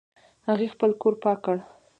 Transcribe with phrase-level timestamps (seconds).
[0.47, 1.57] هغې خپل کور پاک کړ